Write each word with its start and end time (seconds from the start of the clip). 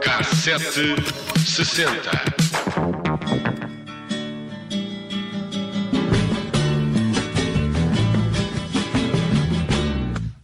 Cassete 0.00 0.96
sessenta. 1.46 2.10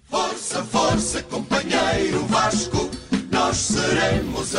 Força, 0.08 0.62
força, 0.64 1.22
companheiro 1.24 2.24
Vasco, 2.26 2.85
nós 3.46 3.58
seremos. 3.58 4.54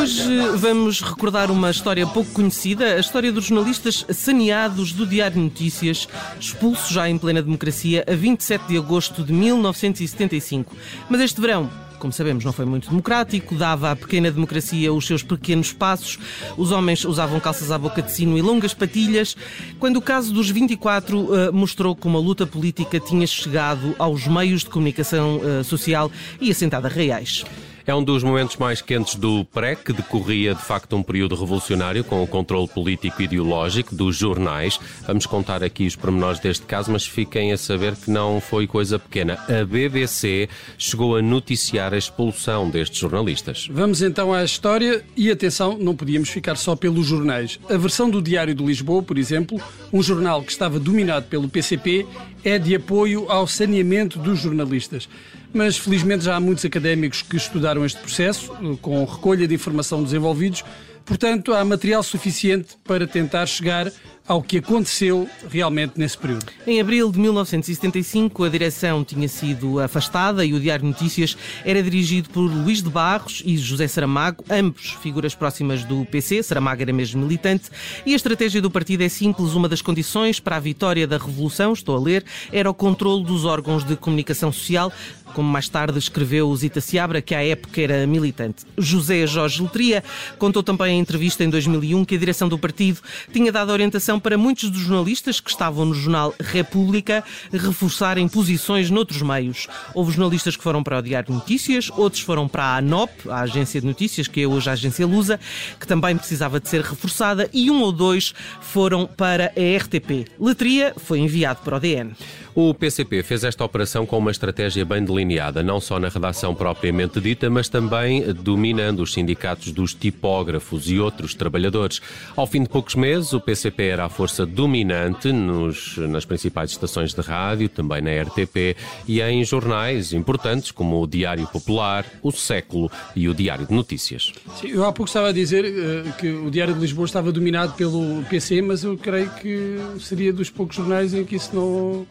Hoje 0.00 0.48
vamos 0.56 1.02
recordar 1.02 1.50
uma 1.50 1.70
história 1.70 2.06
pouco 2.06 2.30
conhecida, 2.30 2.94
a 2.94 2.98
história 2.98 3.30
dos 3.30 3.44
jornalistas 3.44 4.06
saneados 4.08 4.92
do 4.92 5.06
Diário 5.06 5.38
Notícias, 5.38 6.08
expulsos 6.40 6.88
já 6.88 7.10
em 7.10 7.18
plena 7.18 7.42
democracia 7.42 8.02
a 8.08 8.14
27 8.14 8.68
de 8.68 8.78
agosto 8.78 9.22
de 9.22 9.34
1975. 9.34 10.74
Mas 11.10 11.20
este 11.20 11.40
verão 11.42 11.70
como 11.98 12.12
sabemos, 12.12 12.44
não 12.44 12.52
foi 12.52 12.64
muito 12.64 12.88
democrático, 12.88 13.54
dava 13.54 13.92
à 13.92 13.94
pequena 13.94 14.28
democracia 14.28 14.92
os 14.92 15.06
seus 15.06 15.22
pequenos 15.22 15.72
passos, 15.72 16.18
os 16.56 16.72
homens 16.72 17.04
usavam 17.04 17.38
calças 17.38 17.70
à 17.70 17.78
boca 17.78 18.02
de 18.02 18.10
sino 18.10 18.36
e 18.36 18.42
longas 18.42 18.74
patilhas, 18.74 19.36
quando 19.78 19.98
o 19.98 20.02
caso 20.02 20.32
dos 20.32 20.50
24 20.50 21.20
uh, 21.20 21.52
mostrou 21.52 21.94
como 21.94 22.18
a 22.18 22.20
luta 22.20 22.44
política 22.44 22.98
tinha 22.98 23.24
chegado 23.24 23.94
aos 24.00 24.26
meios 24.26 24.62
de 24.62 24.70
comunicação 24.70 25.36
uh, 25.36 25.62
social 25.62 26.10
e 26.40 26.50
assentada 26.50 26.88
reais. 26.88 27.44
É 27.84 27.94
um 27.94 28.02
dos 28.02 28.22
momentos 28.22 28.56
mais 28.56 28.80
quentes 28.80 29.16
do 29.16 29.44
pré, 29.44 29.74
que 29.74 29.92
decorria 29.92 30.54
de 30.54 30.62
facto 30.62 30.94
um 30.94 31.02
período 31.02 31.34
revolucionário 31.34 32.04
com 32.04 32.22
o 32.22 32.26
controle 32.26 32.68
político 32.68 33.20
e 33.20 33.24
ideológico 33.24 33.94
dos 33.94 34.16
jornais. 34.16 34.78
Vamos 35.04 35.26
contar 35.26 35.64
aqui 35.64 35.86
os 35.86 35.96
pormenores 35.96 36.38
deste 36.38 36.64
caso, 36.64 36.92
mas 36.92 37.04
fiquem 37.04 37.52
a 37.52 37.56
saber 37.56 37.96
que 37.96 38.10
não 38.10 38.40
foi 38.40 38.68
coisa 38.68 38.98
pequena. 38.98 39.34
A 39.48 39.64
BBC 39.64 40.48
chegou 40.78 41.16
a 41.16 41.22
noticiar 41.22 41.92
a 41.92 41.98
expulsão 41.98 42.70
destes 42.70 42.98
jornalistas. 42.98 43.68
Vamos 43.70 44.00
então 44.00 44.32
à 44.32 44.44
história 44.44 45.04
e 45.16 45.30
atenção, 45.30 45.76
não 45.76 45.96
podíamos 45.96 46.28
ficar 46.28 46.56
só 46.56 46.76
pelos 46.76 47.06
jornais. 47.06 47.58
A 47.68 47.76
versão 47.76 48.08
do 48.08 48.22
Diário 48.22 48.54
de 48.54 48.64
Lisboa, 48.64 49.02
por 49.02 49.18
exemplo, 49.18 49.60
um 49.92 50.02
jornal 50.02 50.42
que 50.42 50.52
estava 50.52 50.78
dominado 50.78 51.26
pelo 51.26 51.48
PCP, 51.48 52.06
é 52.44 52.58
de 52.58 52.74
apoio 52.74 53.30
ao 53.30 53.46
saneamento 53.46 54.18
dos 54.18 54.40
jornalistas 54.40 55.08
mas 55.52 55.76
felizmente 55.76 56.24
já 56.24 56.36
há 56.36 56.40
muitos 56.40 56.64
académicos 56.64 57.22
que 57.22 57.36
estudaram 57.36 57.84
este 57.84 58.00
processo, 58.00 58.52
eh, 58.54 58.76
com 58.80 59.04
recolha 59.04 59.46
de 59.46 59.54
informação 59.54 60.02
dos 60.02 60.12
envolvidos, 60.12 60.64
portanto 61.04 61.52
há 61.52 61.64
material 61.64 62.02
suficiente 62.02 62.76
para 62.84 63.06
tentar 63.06 63.46
chegar 63.46 63.90
ao 64.26 64.42
que 64.42 64.58
aconteceu 64.58 65.28
realmente 65.50 65.94
nesse 65.96 66.16
período. 66.16 66.46
Em 66.66 66.80
abril 66.80 67.10
de 67.10 67.18
1975, 67.18 68.44
a 68.44 68.48
direção 68.48 69.04
tinha 69.04 69.28
sido 69.28 69.80
afastada 69.80 70.44
e 70.44 70.54
o 70.54 70.60
Diário 70.60 70.86
Notícias 70.86 71.36
era 71.64 71.82
dirigido 71.82 72.30
por 72.30 72.40
Luís 72.40 72.82
de 72.82 72.88
Barros 72.88 73.42
e 73.44 73.56
José 73.56 73.88
Saramago, 73.88 74.44
ambos 74.48 74.96
figuras 75.02 75.34
próximas 75.34 75.84
do 75.84 76.04
PC. 76.06 76.42
Saramago 76.42 76.82
era 76.82 76.92
mesmo 76.92 77.22
militante. 77.22 77.70
E 78.06 78.12
a 78.12 78.16
estratégia 78.16 78.60
do 78.60 78.70
partido 78.70 79.02
é 79.02 79.08
simples: 79.08 79.54
uma 79.54 79.68
das 79.68 79.82
condições 79.82 80.38
para 80.38 80.56
a 80.56 80.60
vitória 80.60 81.06
da 81.06 81.18
Revolução, 81.18 81.72
estou 81.72 81.96
a 81.96 82.00
ler, 82.00 82.24
era 82.52 82.70
o 82.70 82.74
controle 82.74 83.24
dos 83.24 83.44
órgãos 83.44 83.84
de 83.84 83.96
comunicação 83.96 84.52
social, 84.52 84.92
como 85.32 85.48
mais 85.48 85.68
tarde 85.68 85.98
escreveu 85.98 86.54
Zita 86.54 86.80
Seabra, 86.80 87.20
que 87.20 87.34
à 87.34 87.44
época 87.44 87.80
era 87.80 88.06
militante. 88.06 88.64
José 88.78 89.26
Jorge 89.26 89.62
Letria 89.62 90.04
contou 90.38 90.62
também 90.62 90.98
em 90.98 91.00
entrevista 91.00 91.42
em 91.42 91.50
2001 91.50 92.04
que 92.04 92.14
a 92.14 92.18
direção 92.18 92.48
do 92.48 92.58
partido 92.58 93.00
tinha 93.32 93.50
dado 93.50 93.72
orientação 93.72 94.11
para 94.18 94.38
muitos 94.38 94.70
dos 94.70 94.80
jornalistas 94.80 95.40
que 95.40 95.50
estavam 95.50 95.84
no 95.84 95.94
jornal 95.94 96.34
República 96.40 97.24
reforçarem 97.52 98.28
posições 98.28 98.90
noutros 98.90 99.22
meios. 99.22 99.68
Houve 99.94 100.12
jornalistas 100.12 100.56
que 100.56 100.62
foram 100.62 100.82
para 100.82 100.98
o 100.98 101.02
Diário 101.02 101.28
de 101.28 101.34
Notícias, 101.34 101.90
outros 101.96 102.22
foram 102.22 102.48
para 102.48 102.64
a 102.64 102.76
ANOP, 102.78 103.10
a 103.28 103.40
Agência 103.40 103.80
de 103.80 103.86
Notícias, 103.86 104.28
que 104.28 104.42
é 104.42 104.46
hoje 104.46 104.68
a 104.70 104.72
Agência 104.72 105.06
Lusa, 105.06 105.38
que 105.78 105.86
também 105.86 106.16
precisava 106.16 106.60
de 106.60 106.68
ser 106.68 106.82
reforçada, 106.82 107.48
e 107.52 107.70
um 107.70 107.82
ou 107.82 107.92
dois 107.92 108.34
foram 108.60 109.06
para 109.06 109.52
a 109.56 109.78
RTP. 109.78 110.26
Letria 110.38 110.94
foi 110.96 111.18
enviado 111.18 111.60
para 111.62 111.76
o 111.76 111.80
DN. 111.80 112.12
O 112.54 112.74
PCP 112.74 113.22
fez 113.22 113.44
esta 113.44 113.64
operação 113.64 114.04
com 114.04 114.18
uma 114.18 114.30
estratégia 114.30 114.84
bem 114.84 115.02
delineada, 115.02 115.62
não 115.62 115.80
só 115.80 115.98
na 115.98 116.10
redação 116.10 116.54
propriamente 116.54 117.18
dita, 117.18 117.48
mas 117.48 117.66
também 117.66 118.30
dominando 118.34 119.00
os 119.00 119.14
sindicatos 119.14 119.72
dos 119.72 119.94
tipógrafos 119.94 120.90
e 120.90 120.98
outros 120.98 121.34
trabalhadores. 121.34 122.02
Ao 122.36 122.46
fim 122.46 122.62
de 122.62 122.68
poucos 122.68 122.94
meses, 122.94 123.32
o 123.32 123.40
PCP 123.40 123.84
era 123.84 124.01
a 124.04 124.08
força 124.08 124.44
dominante 124.44 125.32
nos, 125.32 125.96
nas 125.98 126.24
principais 126.24 126.70
estações 126.70 127.14
de 127.14 127.20
rádio, 127.20 127.68
também 127.68 128.00
na 128.00 128.10
RTP 128.22 128.76
e 129.06 129.20
em 129.20 129.44
jornais 129.44 130.12
importantes 130.12 130.70
como 130.70 131.02
o 131.02 131.06
Diário 131.06 131.46
Popular, 131.46 132.04
o 132.22 132.30
Século 132.30 132.90
e 133.14 133.28
o 133.28 133.34
Diário 133.34 133.66
de 133.66 133.74
Notícias. 133.74 134.32
Sim, 134.60 134.68
eu 134.68 134.84
há 134.84 134.92
pouco 134.92 135.08
estava 135.08 135.28
a 135.28 135.32
dizer 135.32 135.64
uh, 135.64 136.12
que 136.14 136.30
o 136.30 136.50
Diário 136.50 136.74
de 136.74 136.80
Lisboa 136.80 137.06
estava 137.06 137.32
dominado 137.32 137.74
pelo 137.74 138.22
PC, 138.24 138.62
mas 138.62 138.84
eu 138.84 138.96
creio 138.96 139.30
que 139.30 139.78
seria 140.00 140.32
dos 140.32 140.50
poucos 140.50 140.76
jornais 140.76 141.14
em 141.14 141.24
que 141.24 141.36
isso 141.36 141.54
não 141.54 142.06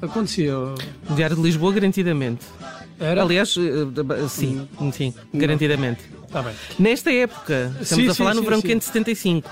acontecia. 0.00 0.56
O 0.56 1.14
Diário 1.14 1.36
de 1.36 1.42
Lisboa, 1.42 1.72
garantidamente. 1.72 2.46
Era? 3.00 3.22
Aliás, 3.22 3.54
eh, 3.56 4.28
sim, 4.28 4.68
sim, 4.92 5.14
garantidamente. 5.32 6.17
Bem. 6.30 6.54
Nesta 6.78 7.12
época, 7.12 7.72
estamos 7.80 8.04
Sim, 8.04 8.10
a 8.10 8.14
falar 8.14 8.30
sim, 8.32 8.36
no 8.38 8.42
verão 8.44 8.60
sim. 8.60 8.66
quente 8.68 8.80
de 8.80 8.84
75. 8.86 9.50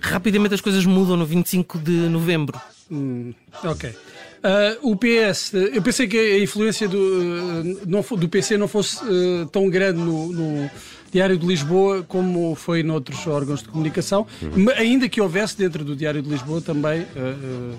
Rapidamente 0.00 0.54
as 0.54 0.60
coisas 0.60 0.84
mudam 0.84 1.16
no 1.16 1.26
25 1.26 1.78
de 1.78 1.90
novembro. 1.92 2.60
Hum, 2.90 3.32
ok. 3.64 3.94
Ah, 4.44 4.76
o 4.82 4.96
PS, 4.96 5.52
eu 5.72 5.80
pensei 5.82 6.08
que 6.08 6.18
a 6.18 6.38
influência 6.40 6.88
do, 6.88 6.98
eh, 6.98 7.86
não 7.86 8.02
do 8.16 8.28
PC 8.28 8.56
não 8.56 8.66
fosse 8.66 8.98
eh, 9.04 9.46
tão 9.52 9.70
grande 9.70 10.00
no, 10.00 10.32
no 10.32 10.70
Diário 11.12 11.38
de 11.38 11.46
Lisboa 11.46 12.02
como 12.08 12.54
foi 12.56 12.82
noutros 12.82 13.24
órgãos 13.26 13.62
de 13.62 13.68
comunicação, 13.68 14.26
ma- 14.56 14.72
ainda 14.72 15.08
que 15.08 15.20
houvesse 15.20 15.56
dentro 15.56 15.84
do 15.84 15.94
Diário 15.94 16.20
de 16.22 16.28
Lisboa 16.28 16.60
também 16.60 17.02
eh, 17.02 17.06
eh, 17.16 17.74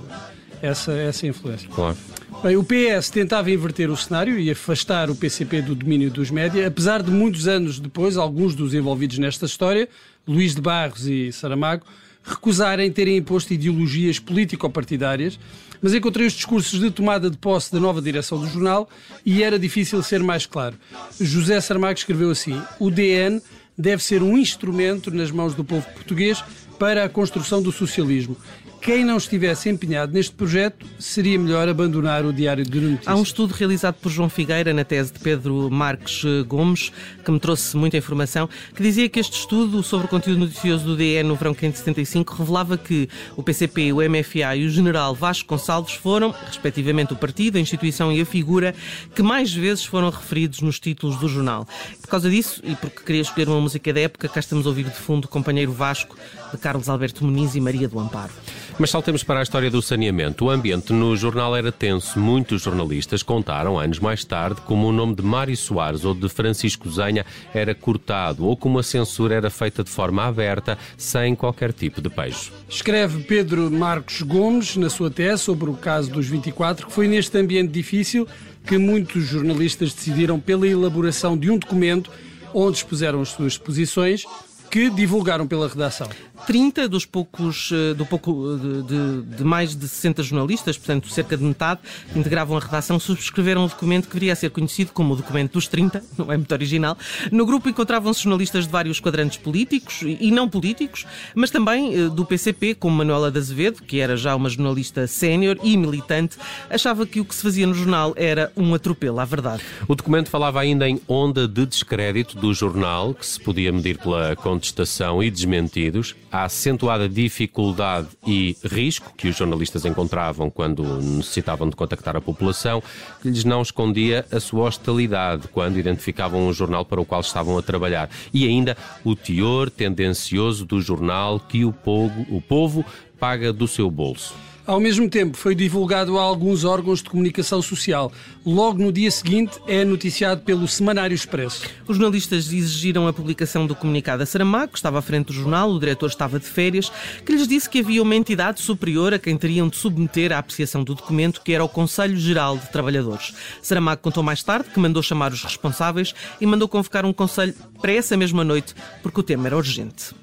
essa, 0.64 0.94
essa 0.94 1.28
influência. 1.28 1.68
Claro. 1.70 1.98
Bem, 2.42 2.56
o 2.56 2.64
PS 2.64 3.10
tentava 3.10 3.52
inverter 3.52 3.92
o 3.92 3.98
cenário 3.98 4.40
e 4.40 4.50
afastar 4.50 5.10
o 5.10 5.16
PCP 5.16 5.62
do 5.62 5.76
domínio 5.76 6.10
dos 6.10 6.32
média, 6.32 6.66
apesar 6.66 7.04
de 7.04 7.12
muitos 7.12 7.48
anos 7.48 7.80
depois, 7.80 8.18
alguns 8.18 8.56
dos 8.56 8.74
envolvidos 8.74 9.18
nesta 9.18 9.46
história, 9.46 9.88
Luís 10.26 10.56
de 10.56 10.62
Barros 10.62 11.06
e 11.06 11.32
Saramago, 11.32 11.86
recusarem 12.24 12.90
terem 12.90 13.18
imposto 13.18 13.54
ideologias 13.54 14.20
político-partidárias, 14.20 15.38
mas 15.82 15.94
encontrei 15.94 16.26
os 16.26 16.34
discursos 16.34 16.80
de 16.80 16.90
tomada 16.90 17.30
de 17.30 17.38
posse 17.38 17.72
da 17.72 17.80
nova 17.80 18.02
direção 18.02 18.40
do 18.40 18.48
jornal 18.48 18.90
e 19.26 19.44
era 19.44 19.60
difícil 19.60 20.02
ser 20.02 20.24
mais 20.24 20.46
claro. 20.46 20.78
José 21.20 21.60
Saramago 21.60 21.98
escreveu 21.98 22.32
assim: 22.32 22.62
o 22.80 22.90
DN 22.90 23.42
deve 23.78 24.02
ser 24.02 24.24
um 24.24 24.38
instrumento 24.38 25.12
nas 25.12 25.32
mãos 25.32 25.54
do 25.54 25.64
povo 25.64 25.86
português 25.94 26.42
para 26.84 27.06
a 27.06 27.08
construção 27.08 27.62
do 27.62 27.72
socialismo. 27.72 28.36
Quem 28.82 29.06
não 29.06 29.16
estivesse 29.16 29.70
empenhado 29.70 30.12
neste 30.12 30.36
projeto 30.36 30.86
seria 31.00 31.40
melhor 31.40 31.70
abandonar 31.70 32.26
o 32.26 32.34
Diário 32.34 32.66
de 32.66 32.78
Notícias. 32.82 33.08
Há 33.08 33.16
um 33.16 33.24
estudo 33.24 33.54
realizado 33.54 33.96
por 33.96 34.12
João 34.12 34.28
Figueira 34.28 34.74
na 34.74 34.84
tese 34.84 35.14
de 35.14 35.20
Pedro 35.20 35.72
Marques 35.72 36.22
eh, 36.26 36.44
Gomes, 36.44 36.92
que 37.24 37.32
me 37.32 37.40
trouxe 37.40 37.78
muita 37.78 37.96
informação, 37.96 38.50
que 38.76 38.84
dizia 38.84 39.08
que 39.08 39.22
este 39.22 39.40
estudo 39.40 39.82
sobre 39.82 40.08
o 40.08 40.10
conteúdo 40.10 40.40
noticioso 40.40 40.84
do 40.84 40.98
DE 40.98 41.24
no 41.24 41.38
verão 41.38 41.54
quente 41.54 41.76
de 41.76 41.78
75 41.78 42.34
revelava 42.34 42.78
que 42.78 43.08
o 43.38 43.42
PCP, 43.42 43.94
o 43.94 44.00
MFA 44.02 44.58
e 44.58 44.66
o 44.66 44.70
general 44.70 45.16
Vasco 45.16 45.48
Gonçalves 45.48 45.94
foram, 45.94 46.36
respectivamente, 46.46 47.14
o 47.14 47.16
partido, 47.16 47.58
a 47.58 47.62
instituição 47.62 48.12
e 48.12 48.20
a 48.20 48.26
figura 48.26 48.76
que 49.16 49.24
mais 49.24 49.54
vezes 49.54 49.86
foram 49.86 50.10
referidos 50.10 50.60
nos 50.60 50.78
títulos 50.78 51.16
do 51.16 51.30
jornal. 51.30 51.66
Por 52.02 52.10
causa 52.10 52.30
disso, 52.30 52.62
e 52.66 52.76
porque 52.76 53.02
queria 53.06 53.22
escolher 53.22 53.48
uma 53.48 53.62
música 53.62 53.94
da 53.94 54.02
época, 54.02 54.28
cá 54.28 54.42
estamos 54.42 54.66
a 54.66 54.70
ouvir 54.70 54.90
de 54.90 54.98
fundo 54.98 55.24
o 55.24 55.30
companheiro 55.30 55.72
Vasco, 55.72 56.18
de 56.52 56.58
Carlos 56.58 56.73
Alberto 56.88 57.26
Muniz 57.26 57.56
e 57.56 57.62
Maria 57.62 57.88
do 57.88 58.00
Amparo. 58.00 58.32
Mas 58.80 58.90
saltemos 58.90 59.24
para 59.24 59.40
a 59.40 59.44
história 59.44 59.70
do 59.70 59.82
saneamento. 59.82 60.46
O 60.46 60.50
ambiente 60.50 60.92
no 60.92 61.16
jornal 61.16 61.56
era 61.56 61.72
tenso. 61.72 62.20
Muitos 62.20 62.62
jornalistas 62.64 63.22
contaram, 63.22 63.78
anos 63.78 64.00
mais 64.00 64.26
tarde, 64.26 64.62
como 64.62 64.88
o 64.88 64.92
nome 64.92 65.16
de 65.16 65.22
Mário 65.22 65.56
Soares 65.56 66.04
ou 66.04 66.16
de 66.16 66.28
Francisco 66.28 66.90
Zenha 66.90 67.26
era 67.54 67.76
cortado 67.76 68.46
ou 68.46 68.58
como 68.58 68.80
a 68.80 68.84
censura 68.84 69.36
era 69.36 69.50
feita 69.50 69.84
de 69.84 69.90
forma 69.90 70.24
aberta, 70.26 70.78
sem 70.98 71.36
qualquer 71.36 71.72
tipo 71.72 72.02
de 72.02 72.10
beijo. 72.10 72.52
Escreve 72.68 73.24
Pedro 73.24 73.70
Marcos 73.70 74.22
Gomes 74.22 74.76
na 74.76 74.90
sua 74.90 75.12
tese 75.12 75.44
sobre 75.44 75.70
o 75.70 75.74
caso 75.76 76.12
dos 76.12 76.28
24 76.28 76.88
que 76.88 76.94
foi 76.94 77.08
neste 77.08 77.38
ambiente 77.38 77.72
difícil 77.72 78.28
que 78.66 78.78
muitos 78.78 79.24
jornalistas 79.26 79.94
decidiram 79.94 80.40
pela 80.40 80.68
elaboração 80.68 81.38
de 81.38 81.52
um 81.52 81.58
documento 81.58 82.10
onde 82.54 82.78
expuseram 82.78 83.22
as 83.22 83.30
suas 83.30 83.58
posições, 83.58 84.26
que 84.74 84.90
divulgaram 84.90 85.46
pela 85.46 85.68
redação. 85.68 86.10
30 86.48 86.90
dos 86.90 87.06
poucos, 87.06 87.70
eh, 87.72 87.94
do 87.94 88.08
pouco, 88.08 88.58
de, 88.58 88.82
de, 88.82 89.22
de, 89.38 89.44
mais 89.44 89.76
de 89.76 89.88
60 89.88 90.24
jornalistas, 90.24 90.80
portanto 90.80 91.10
cerca 91.10 91.38
de 91.38 91.44
metade, 91.44 91.82
que 92.12 92.18
integravam 92.18 92.58
a 92.58 92.60
redação, 92.60 93.00
subscreveram 93.00 93.66
o 93.66 93.68
documento 93.68 94.08
que 94.08 94.16
viria 94.16 94.34
a 94.34 94.36
ser 94.36 94.50
conhecido 94.50 94.92
como 94.92 95.14
o 95.14 95.16
documento 95.16 95.54
dos 95.54 95.68
30, 95.68 96.04
não 96.18 96.32
é 96.32 96.38
muito 96.38 96.52
original. 96.52 96.98
No 97.32 97.46
grupo 97.46 97.70
encontravam-se 97.70 98.24
jornalistas 98.24 98.66
de 98.66 98.72
vários 98.72 99.00
quadrantes 99.00 99.38
políticos 99.38 100.02
e 100.02 100.32
não 100.32 100.50
políticos, 100.50 101.06
mas 101.36 101.52
também 101.52 101.94
eh, 101.94 102.10
do 102.10 102.26
PCP, 102.26 102.74
como 102.74 102.98
Manuela 102.98 103.30
de 103.30 103.38
Azevedo, 103.38 103.84
que 103.84 104.00
era 104.00 104.18
já 104.18 104.36
uma 104.36 104.50
jornalista 104.50 105.06
sénior 105.06 105.56
e 105.62 105.78
militante, 105.78 106.36
achava 106.68 107.06
que 107.06 107.20
o 107.20 107.26
que 107.26 107.36
se 107.36 107.44
fazia 107.44 107.68
no 107.68 107.76
jornal 107.76 108.12
era 108.16 108.52
um 108.58 108.74
atropelo 108.74 109.20
à 109.20 109.26
verdade. 109.26 109.62
O 109.88 109.94
documento 109.94 110.32
falava 110.32 110.60
ainda 110.60 110.90
em 110.90 111.00
onda 111.08 111.48
de 111.48 111.64
descrédito 111.64 112.40
do 112.40 112.52
jornal, 112.56 113.14
que 113.14 113.24
se 113.24 113.40
podia 113.40 113.72
medir 113.72 114.00
pela 114.00 114.36
contestação 114.64 115.22
e 115.22 115.30
desmentidos, 115.30 116.16
a 116.32 116.46
acentuada 116.46 117.10
dificuldade 117.10 118.08
e 118.26 118.56
risco 118.64 119.14
que 119.18 119.28
os 119.28 119.36
jornalistas 119.36 119.84
encontravam 119.84 120.50
quando 120.50 120.84
necessitavam 121.02 121.70
de 121.70 121.76
contactar 121.76 122.16
a 122.16 122.22
população, 122.22 122.82
que 123.22 123.30
lhes 123.30 123.44
não 123.44 123.62
escondia 123.62 124.26
a 124.32 124.40
sua 124.40 124.64
hostilidade 124.64 125.50
quando 125.50 125.78
identificavam 125.78 126.48
um 126.48 126.54
jornal 126.54 126.86
para 126.86 127.02
o 127.02 127.06
qual 127.06 127.20
estavam 127.20 127.58
a 127.58 127.62
trabalhar. 127.62 128.10
E 128.34 128.48
ainda 128.48 128.78
o 129.04 129.16
teor 129.16 129.70
tendencioso 129.70 130.66
do 130.66 130.80
jornal 130.80 131.42
que 131.42 131.66
o 131.66 131.74
povo, 131.74 132.26
o 132.30 132.42
povo 132.42 132.86
paga 133.20 133.52
do 133.52 133.68
seu 133.68 133.92
bolso. 133.92 134.34
Ao 134.66 134.80
mesmo 134.80 135.10
tempo, 135.10 135.36
foi 135.36 135.54
divulgado 135.54 136.18
a 136.18 136.22
alguns 136.22 136.64
órgãos 136.64 137.04
de 137.04 137.10
comunicação 137.10 137.62
social. 137.62 138.10
Logo 138.46 138.82
no 138.82 138.94
dia 138.94 139.12
seguinte, 139.12 139.60
é 139.68 139.84
noticiado 139.84 140.40
pelo 140.42 140.70
Semanário 140.70 141.14
Expresso. 141.14 141.64
Os 141.86 141.98
jornalistas 141.98 142.46
exigiram 142.46 143.06
a 143.06 143.12
publicação 143.12 143.68
do 143.68 143.76
comunicado 143.76 144.24
a 144.24 144.26
Saramago, 144.26 144.72
que 144.72 144.80
estava 144.80 145.00
à 145.00 145.02
frente 145.02 145.28
do 145.28 145.34
jornal, 145.34 145.70
o 145.70 145.80
diretor 145.80 146.08
estava 146.08 146.40
de 146.40 146.46
férias, 146.46 146.90
que 147.26 147.34
lhes 147.34 147.46
disse 147.46 147.70
que 147.70 147.80
havia 147.80 148.02
uma 148.02 148.16
entidade 148.16 148.62
superior 148.62 149.14
a 149.14 149.20
quem 149.20 149.36
teriam 149.38 149.68
de 149.68 149.76
submeter 149.76 150.32
a 150.32 150.38
apreciação 150.38 150.82
do 150.82 150.96
documento, 150.96 151.42
que 151.42 151.52
era 151.52 151.64
o 151.64 151.68
Conselho 151.68 152.16
Geral 152.16 152.58
de 152.58 152.72
Trabalhadores. 152.72 153.34
Saramago 153.62 154.02
contou 154.02 154.24
mais 154.24 154.44
tarde 154.44 154.70
que 154.70 154.80
mandou 154.80 155.04
chamar 155.04 155.34
os 155.34 155.44
responsáveis 155.44 156.16
e 156.40 156.46
mandou 156.46 156.70
convocar 156.70 157.06
um 157.06 157.12
conselho 157.12 157.54
para 157.82 157.92
essa 157.92 158.16
mesma 158.16 158.46
noite, 158.46 158.74
porque 159.02 159.20
o 159.20 159.24
tema 159.24 159.48
era 159.48 159.58
urgente. 159.58 160.16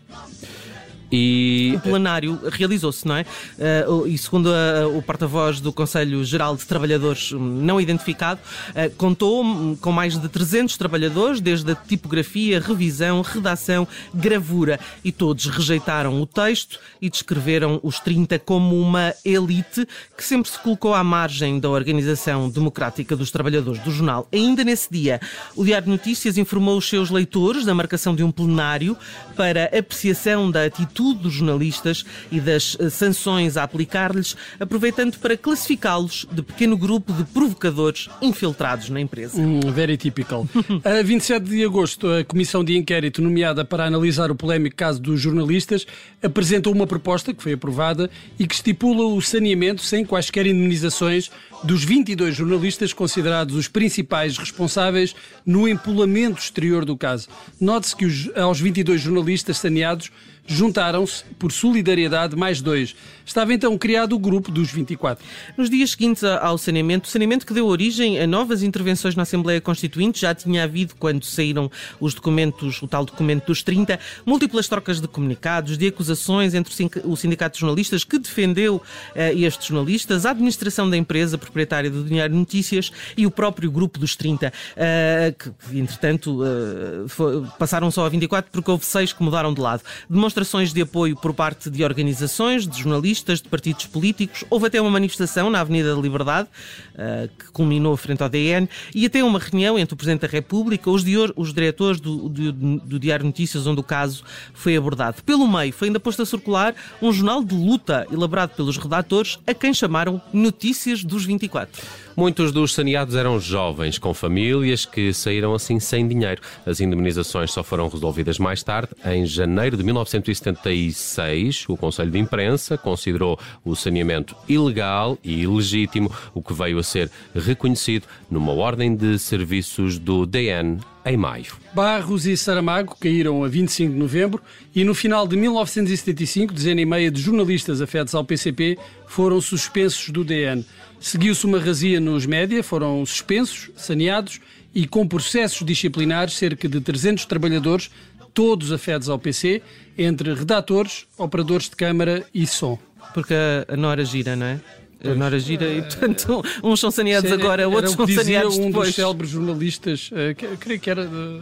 E... 1.11 1.73
O 1.77 1.81
plenário 1.81 2.39
realizou-se, 2.51 3.07
não 3.07 3.17
é? 3.17 3.27
Uh, 3.59 4.07
e 4.07 4.17
segundo 4.17 4.51
a, 4.53 4.87
o 4.87 5.03
porta-voz 5.03 5.61
do 5.61 5.73
Conselho 5.73 6.25
Geral 6.25 6.57
de 6.57 6.65
Trabalhadores 6.65 7.33
hum, 7.33 7.39
não 7.39 7.81
identificado, 7.81 8.41
uh, 8.71 8.95
contou 8.97 9.45
hum, 9.45 9.77
com 9.81 9.91
mais 9.91 10.19
de 10.19 10.29
300 10.29 10.77
trabalhadores, 10.77 11.41
desde 11.41 11.73
a 11.73 11.75
tipografia, 11.75 12.61
revisão, 12.61 13.23
redação, 13.23 13.89
gravura, 14.15 14.79
e 15.05 15.11
todos 15.11 15.47
rejeitaram 15.47 16.21
o 16.21 16.27
texto 16.27 16.79
e 17.01 17.11
descreveram 17.11 17.81
os 17.83 17.99
30 17.99 18.39
como 18.39 18.81
uma 18.81 19.13
elite 19.25 19.87
que 20.17 20.23
sempre 20.23 20.51
se 20.51 20.59
colocou 20.59 20.95
à 20.95 21.03
margem 21.03 21.59
da 21.59 21.69
Organização 21.69 22.49
Democrática 22.49 23.17
dos 23.17 23.31
Trabalhadores 23.31 23.83
do 23.83 23.91
jornal. 23.91 24.29
Ainda 24.33 24.63
nesse 24.63 24.91
dia, 24.91 25.21
o 25.57 25.65
Diário 25.65 25.87
de 25.87 25.91
Notícias 25.91 26.39
informou 26.39 26.79
os 26.79 26.89
seus 26.89 27.11
leitores 27.11 27.65
da 27.65 27.75
marcação 27.75 28.15
de 28.15 28.23
um 28.23 28.31
plenário 28.31 28.97
para 29.37 29.65
apreciação 29.77 30.51
da 30.51 30.65
atitude 30.65 31.00
dos 31.01 31.35
jornalistas 31.35 32.05
e 32.31 32.41
das 32.41 32.77
eh, 32.79 32.91
sanções 32.91 33.57
a 33.57 33.63
aplicar-lhes, 33.63 34.37
aproveitando 34.59 35.19
para 35.19 35.37
classificá-los 35.37 36.27
de 36.31 36.43
pequeno 36.43 36.77
grupo 36.77 37.13
de 37.13 37.25
provocadores 37.25 38.09
infiltrados 38.21 38.91
na 38.91 39.01
empresa. 39.01 39.41
Hum, 39.41 39.61
very 39.73 39.97
typical. 39.97 40.47
a 40.85 41.03
27 41.03 41.45
de 41.45 41.65
agosto, 41.65 42.07
a 42.09 42.25
Comissão 42.25 42.63
de 42.63 42.77
Inquérito 42.77 43.23
nomeada 43.23 43.65
para 43.65 43.85
analisar 43.85 44.31
o 44.31 44.35
polémico 44.35 44.77
caso 44.77 45.01
dos 45.01 45.21
jornalistas 45.21 45.87
apresentou 46.23 46.73
uma 46.73 46.87
proposta 46.87 47.33
que 47.33 47.43
foi 47.43 47.55
aprovada 47.55 48.11
e 48.39 48.47
que 48.47 48.55
estipula 48.55 49.05
o 49.05 49.21
saneamento 49.21 49.83
sem 49.83 50.05
quaisquer 50.05 50.47
indemnizações 50.47 51.31
dos 51.63 51.85
22 51.85 52.35
jornalistas 52.35 52.93
considerados 52.93 53.55
os 53.55 53.69
principais 53.69 54.39
responsáveis 54.39 55.15
no 55.45 55.69
empolamento 55.69 56.41
exterior 56.41 56.85
do 56.85 56.97
caso. 56.97 57.29
Note-se 57.61 57.97
que 57.97 58.07
os, 58.07 58.31
aos 58.37 58.61
22 58.61 59.01
jornalistas 59.01 59.59
saneados 59.59 60.11
juntaram-se, 60.47 61.25
por 61.39 61.53
solidariedade, 61.53 62.37
mais 62.37 62.61
dois. 62.61 62.95
Estava 63.31 63.55
então 63.55 63.79
criado 63.79 64.17
o 64.17 64.19
grupo 64.19 64.51
dos 64.51 64.73
24. 64.73 65.25
Nos 65.57 65.71
dias 65.71 65.93
seguintes 65.93 66.25
ao 66.25 66.59
saneamento, 66.59 67.09
o 67.09 67.09
saneamento 67.09 67.47
que 67.47 67.55
deu 67.55 67.65
origem 67.65 68.19
a 68.19 68.27
novas 68.27 68.61
intervenções 68.61 69.15
na 69.15 69.23
Assembleia 69.23 69.61
Constituinte, 69.61 70.23
já 70.23 70.35
tinha 70.35 70.65
havido 70.65 70.97
quando 70.99 71.25
saíram 71.25 71.71
os 72.01 72.13
documentos, 72.13 72.83
o 72.83 72.89
tal 72.89 73.05
documento 73.05 73.47
dos 73.47 73.63
30, 73.63 74.01
múltiplas 74.27 74.67
trocas 74.67 75.01
de 75.01 75.07
comunicados, 75.07 75.79
de 75.79 75.87
acusações 75.87 76.55
entre 76.55 76.75
o 77.05 77.15
Sindicato 77.15 77.55
de 77.55 77.61
Jornalistas 77.61 78.03
que 78.03 78.19
defendeu 78.19 78.77
uh, 78.77 79.39
estes 79.39 79.69
jornalistas, 79.69 80.27
a 80.27 80.31
administração 80.31 80.91
da 80.91 80.97
empresa 80.97 81.39
proprietária 81.39 81.89
do 81.89 82.03
Dinheiro 82.03 82.35
Notícias 82.35 82.91
e 83.17 83.27
o 83.27 83.31
próprio 83.31 83.71
grupo 83.71 83.97
dos 83.97 84.17
30, 84.17 84.49
uh, 84.49 84.51
eh, 84.77 85.35
que, 85.39 85.79
entretanto, 85.79 86.43
uh, 86.43 87.09
foi, 87.09 87.47
passaram 87.61 87.93
só 87.93 88.05
a 88.05 88.09
24 88.09 88.51
porque 88.51 88.69
houve 88.73 88.85
seis 88.85 89.13
que 89.13 89.23
mudaram 89.23 89.55
de 89.55 89.61
lado. 89.61 89.85
Demonstra 90.09 90.41
demonstrações 90.41 90.73
de 90.73 90.81
apoio 90.83 91.17
por 91.17 91.35
parte 91.35 91.69
de 91.71 91.85
organizações, 91.85 92.67
de 92.67 92.79
jornalistas, 92.79 93.20
de 93.25 93.49
partidos 93.49 93.87
políticos. 93.87 94.45
Houve 94.51 94.67
até 94.67 94.81
uma 94.81 94.91
manifestação 94.91 95.51
na 95.51 95.61
Avenida 95.61 95.95
da 95.95 96.01
Liberdade, 96.01 96.49
uh, 96.95 97.29
que 97.39 97.53
culminou 97.53 97.97
frente 97.97 98.23
ao 98.23 98.29
DN, 98.29 98.69
e 98.95 99.07
até 99.07 99.23
uma 99.23 99.39
reunião 99.39 99.79
entre 99.79 99.95
o 99.95 99.97
Presidente 99.97 100.23
da 100.23 100.29
República, 100.29 100.91
os, 100.91 101.05
os 101.37 101.55
diretores 101.55 102.01
do, 102.01 102.29
do, 102.29 102.53
do 102.53 102.99
Diário 102.99 103.25
Notícias, 103.25 103.67
onde 103.67 103.81
o 103.81 103.85
caso 103.85 104.25
foi 104.55 104.77
abordado. 104.77 105.23
Pelo 105.23 105.47
meio, 105.47 105.73
foi 105.73 105.89
ainda 105.89 106.01
posto 106.01 106.23
a 106.23 106.27
circular 106.27 106.75
um 107.01 107.13
jornal 107.13 107.43
de 107.43 107.55
luta 107.55 108.07
elaborado 108.11 108.51
pelos 108.51 108.77
redatores, 108.77 109.39
a 109.47 109.55
quem 109.55 109.73
chamaram 109.73 110.21
Notícias 110.33 111.05
dos 111.05 111.25
24. 111.25 111.81
Muitos 112.17 112.53
dos 112.53 112.75
saneados 112.75 113.15
eram 113.15 113.39
jovens, 113.39 113.99
com 113.99 114.13
famílias, 114.13 114.85
que 114.85 115.13
saíram 115.13 115.55
assim 115.55 115.79
sem 115.79 116.07
dinheiro. 116.07 116.41
As 116.67 116.81
indemnizações 116.81 117.53
só 117.53 117.63
foram 117.63 117.89
resolvidas 117.89 118.39
mais 118.39 118.63
tarde. 118.63 118.93
Em 119.05 119.25
janeiro 119.25 119.77
de 119.77 119.85
1976, 119.85 121.65
o 121.69 121.77
Conselho 121.77 122.11
de 122.11 122.19
Imprensa 122.19 122.77
considerou 122.77 123.39
o 123.65 123.75
saneamento 123.75 124.37
ilegal 124.49 125.19
e 125.23 125.43
ilegítimo, 125.43 126.13
o 126.35 126.43
que 126.43 126.53
veio 126.53 126.79
a 126.79 126.83
ser 126.83 127.11
reconhecido 127.35 128.07
numa 128.31 128.53
ordem 128.53 128.95
de 128.95 129.19
serviços 129.19 129.99
do 129.99 130.27
DN 130.27 130.79
em 131.05 131.17
maio. 131.17 131.55
Barros 131.73 132.27
e 132.27 132.37
Saramago 132.37 132.97
caíram 132.99 133.43
a 133.43 133.49
25 133.49 133.93
de 133.93 133.99
novembro 133.99 134.43
e 134.75 134.85
no 134.85 134.95
final 134.95 135.27
de 135.27 135.37
1975, 135.37 136.53
dezena 136.53 136.81
e 136.81 136.87
meia 136.87 137.11
de 137.11 137.21
jornalistas 137.21 137.81
afetos 137.81 138.15
ao 138.15 138.25
PCP 138.25 138.79
foram 139.07 139.41
suspensos 139.41 140.11
do 140.11 140.23
DN. 140.25 140.65
Seguiu-se 141.01 141.47
uma 141.47 141.59
razia 141.59 141.99
nos 141.99 142.27
média, 142.27 142.63
foram 142.63 143.05
suspensos, 143.07 143.71
saneados 143.75 144.39
e 144.75 144.87
com 144.87 145.09
processos 145.09 145.67
disciplinares 145.67 146.35
cerca 146.35 146.69
de 146.69 146.79
300 146.79 147.25
trabalhadores, 147.25 147.91
todos 148.35 148.71
afetos 148.71 149.09
ao 149.09 149.19
PC, 149.19 149.63
entre 149.97 150.35
redatores, 150.35 151.07
operadores 151.17 151.71
de 151.71 151.77
câmara 151.77 152.25
e 152.35 152.47
som. 152.47 152.79
Porque 153.15 153.35
a 153.67 153.77
Nora 153.77 154.05
gira, 154.05 154.37
não 154.37 154.47
é? 154.47 154.61
A 155.03 155.15
Nora 155.15 155.41
gira 155.41 155.67
e, 155.73 155.81
portanto, 155.81 156.45
uns 156.63 156.79
são 156.79 156.91
saneados 156.91 157.33
agora, 157.33 157.67
outros 157.67 157.95
são 157.95 158.07
saneados 158.07 158.59
um 158.59 158.67
depois. 158.67 158.89
um 158.89 158.91
dos 158.91 158.95
célebres 158.95 159.31
jornalistas, 159.31 160.11
uh, 160.13 160.57
creio 160.59 160.79
que 160.79 160.91
era 160.91 161.07
de 161.07 161.41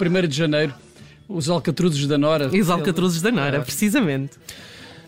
1 0.00 0.26
de 0.26 0.36
janeiro, 0.36 0.74
os 1.28 1.50
Alcatruzes 1.50 2.06
da 2.06 2.16
Nora. 2.16 2.48
E 2.50 2.60
os 2.60 2.70
Alcatruzes 2.70 3.20
da 3.20 3.30
Nora, 3.30 3.60
precisamente. 3.60 4.32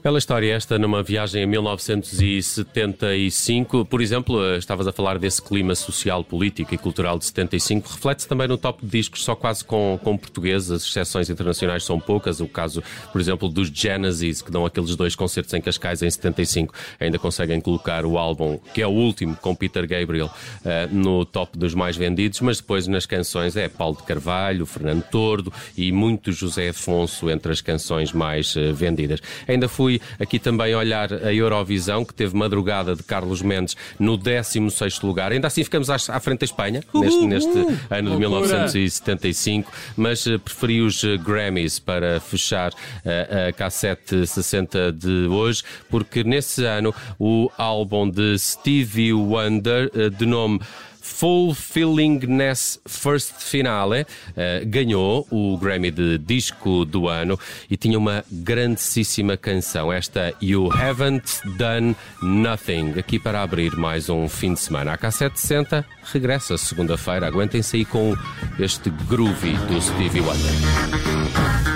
Bela 0.06 0.18
história 0.18 0.54
esta 0.54 0.78
numa 0.78 1.02
viagem 1.02 1.42
em 1.42 1.46
1975. 1.46 3.84
Por 3.86 4.00
exemplo, 4.00 4.40
eh, 4.40 4.56
estavas 4.56 4.86
a 4.86 4.92
falar 4.92 5.18
desse 5.18 5.42
clima 5.42 5.74
social, 5.74 6.22
político 6.22 6.72
e 6.72 6.78
cultural 6.78 7.18
de 7.18 7.24
75. 7.24 7.90
Reflete-se 7.90 8.28
também 8.28 8.46
no 8.46 8.56
top 8.56 8.86
de 8.86 8.98
discos, 8.98 9.24
só 9.24 9.34
quase 9.34 9.64
com, 9.64 9.98
com 10.04 10.16
português. 10.16 10.70
As 10.70 10.84
exceções 10.84 11.28
internacionais 11.28 11.82
são 11.82 11.98
poucas. 11.98 12.38
O 12.38 12.46
caso, 12.46 12.84
por 13.10 13.20
exemplo, 13.20 13.48
dos 13.48 13.66
Genesis, 13.66 14.42
que 14.42 14.50
dão 14.52 14.64
aqueles 14.64 14.94
dois 14.94 15.16
concertos 15.16 15.52
em 15.54 15.60
Cascais 15.60 16.02
em 16.02 16.08
75, 16.08 16.72
ainda 17.00 17.18
conseguem 17.18 17.60
colocar 17.60 18.06
o 18.06 18.16
álbum, 18.16 18.60
que 18.72 18.80
é 18.80 18.86
o 18.86 18.92
último, 18.92 19.34
com 19.34 19.56
Peter 19.56 19.88
Gabriel, 19.88 20.26
uh, 20.26 20.94
no 20.94 21.24
top 21.24 21.58
dos 21.58 21.74
mais 21.74 21.96
vendidos. 21.96 22.40
Mas 22.42 22.58
depois 22.58 22.86
nas 22.86 23.06
canções 23.06 23.56
é 23.56 23.68
Paulo 23.68 23.96
de 23.96 24.04
Carvalho, 24.04 24.66
Fernando 24.66 25.02
Tordo 25.10 25.52
e 25.76 25.90
muito 25.90 26.30
José 26.30 26.68
Afonso 26.68 27.28
entre 27.28 27.50
as 27.50 27.60
canções 27.60 28.12
mais 28.12 28.54
uh, 28.54 28.72
vendidas. 28.72 29.20
Ainda 29.48 29.68
fui 29.68 29.95
aqui 30.18 30.38
também 30.38 30.74
olhar 30.74 31.12
a 31.12 31.32
Eurovisão, 31.32 32.04
que 32.04 32.14
teve 32.14 32.36
madrugada 32.36 32.94
de 32.94 33.02
Carlos 33.02 33.42
Mendes 33.42 33.76
no 33.98 34.16
16 34.16 35.00
lugar. 35.02 35.32
Ainda 35.32 35.46
assim 35.46 35.64
ficamos 35.64 35.88
à 35.90 36.20
frente 36.20 36.40
da 36.40 36.44
Espanha, 36.44 36.82
neste, 36.94 37.26
neste 37.26 37.66
ano 37.90 38.10
de 38.10 38.16
1975, 38.16 39.72
mas 39.96 40.26
uh, 40.26 40.38
preferi 40.38 40.80
os 40.80 41.02
uh, 41.02 41.18
Grammys 41.18 41.78
para 41.78 42.20
fechar 42.20 42.72
uh, 42.72 43.48
a 43.48 43.52
cassete 43.52 44.26
60 44.26 44.92
de 44.92 45.26
hoje, 45.28 45.62
porque 45.90 46.24
nesse 46.24 46.64
ano 46.64 46.94
o 47.18 47.50
álbum 47.56 48.08
de 48.08 48.38
Stevie 48.38 49.12
Wonder, 49.12 49.90
de 50.10 50.26
nome 50.26 50.60
Fulfillingness 51.06 52.80
First 52.84 53.34
Finale 53.38 54.02
uh, 54.02 54.66
ganhou 54.66 55.26
o 55.30 55.56
Grammy 55.56 55.90
de 55.90 56.18
Disco 56.18 56.84
do 56.84 57.08
Ano 57.08 57.38
e 57.70 57.76
tinha 57.76 57.96
uma 57.96 58.24
grandíssima 58.30 59.36
canção, 59.36 59.92
esta 59.92 60.34
You 60.42 60.70
Haven't 60.72 61.40
Done 61.56 61.96
Nothing, 62.20 62.98
aqui 62.98 63.18
para 63.18 63.42
abrir 63.42 63.76
mais 63.76 64.10
um 64.10 64.28
fim 64.28 64.54
de 64.54 64.60
semana. 64.60 64.92
A 64.92 64.98
K760 64.98 65.84
regressa 66.12 66.58
segunda-feira. 66.58 67.26
Aguentem-se 67.28 67.76
aí 67.76 67.84
com 67.84 68.14
este 68.58 68.90
groovy 68.90 69.52
do 69.68 69.80
Stevie 69.80 70.20
Wonder. 70.20 71.75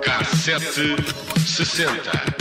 Cassete 0.00 0.96
sessenta. 1.44 2.35